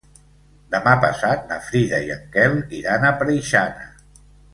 [0.75, 3.87] Demà passat na Frida i en Quel iran a Preixana.